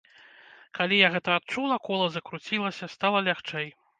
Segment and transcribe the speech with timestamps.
[0.79, 3.67] Калі я гэта адчула, кола закруцілася, стала лягчэй.